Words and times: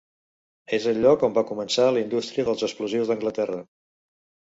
És 0.77 0.85
el 0.91 0.99
lloc 1.01 1.25
on 1.27 1.35
va 1.35 1.43
començar 1.49 1.85
la 1.97 2.01
indústria 2.05 2.47
dels 2.47 2.65
explosius 2.69 3.13
d'Anglaterra. 3.13 3.59